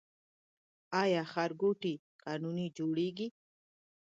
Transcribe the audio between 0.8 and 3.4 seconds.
آیا ښارګوټي قانوني جوړیږي؟